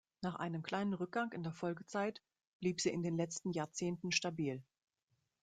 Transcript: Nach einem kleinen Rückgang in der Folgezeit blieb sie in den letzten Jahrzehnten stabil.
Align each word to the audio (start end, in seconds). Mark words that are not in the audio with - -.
Nach 0.23 0.33
einem 0.37 0.63
kleinen 0.63 0.95
Rückgang 0.95 1.31
in 1.31 1.43
der 1.43 1.51
Folgezeit 1.53 2.23
blieb 2.59 2.81
sie 2.81 2.89
in 2.89 3.03
den 3.03 3.15
letzten 3.17 3.51
Jahrzehnten 3.51 4.11
stabil. 4.11 4.63